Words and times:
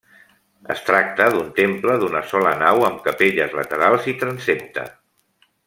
Es 0.75 0.79
tracta 0.85 1.27
d'un 1.35 1.51
temple 1.59 1.97
d'una 2.03 2.23
sola 2.31 2.55
nau 2.63 2.87
amb 2.89 3.05
capelles 3.09 3.55
laterals 3.61 4.09
i 4.15 4.17
transsepte. 4.25 4.89